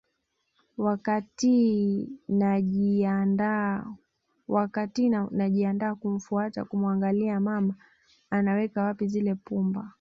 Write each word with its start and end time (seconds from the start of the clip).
Wakatiii 0.77 2.07
najiandaa 5.31 5.95
kumfuata 5.99 6.65
kumuangalia 6.65 7.39
mama 7.39 7.73
anaweka 8.29 8.83
wapi 8.83 9.07
zile 9.07 9.35
pumba 9.35 9.89